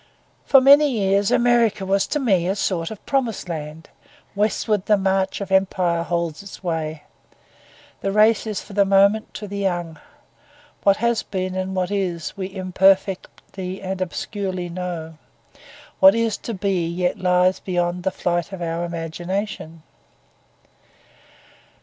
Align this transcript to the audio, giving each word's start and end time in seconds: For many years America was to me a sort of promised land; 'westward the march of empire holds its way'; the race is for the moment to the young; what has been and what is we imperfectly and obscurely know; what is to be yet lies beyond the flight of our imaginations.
For 0.45 0.59
many 0.59 0.89
years 0.89 1.29
America 1.29 1.85
was 1.85 2.07
to 2.07 2.19
me 2.19 2.47
a 2.47 2.55
sort 2.55 2.89
of 2.89 3.05
promised 3.05 3.47
land; 3.47 3.87
'westward 4.33 4.87
the 4.87 4.97
march 4.97 5.41
of 5.41 5.51
empire 5.51 6.01
holds 6.01 6.41
its 6.41 6.63
way'; 6.63 7.03
the 7.99 8.11
race 8.11 8.47
is 8.47 8.61
for 8.63 8.73
the 8.73 8.83
moment 8.83 9.31
to 9.35 9.47
the 9.47 9.59
young; 9.59 9.99
what 10.81 10.97
has 10.97 11.21
been 11.21 11.53
and 11.53 11.75
what 11.75 11.91
is 11.91 12.35
we 12.35 12.51
imperfectly 12.55 13.79
and 13.79 14.01
obscurely 14.01 14.69
know; 14.69 15.19
what 15.99 16.15
is 16.15 16.35
to 16.37 16.53
be 16.55 16.87
yet 16.87 17.19
lies 17.19 17.59
beyond 17.59 18.01
the 18.01 18.09
flight 18.09 18.51
of 18.51 18.59
our 18.59 18.83
imaginations. 18.85 19.83